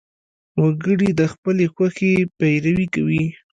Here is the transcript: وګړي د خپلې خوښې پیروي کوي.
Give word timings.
وګړي 0.61 1.09
د 1.19 1.21
خپلې 1.33 1.65
خوښې 1.73 2.13
پیروي 2.37 2.85
کوي. 2.95 3.25